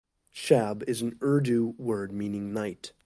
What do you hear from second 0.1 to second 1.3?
"Shab" is an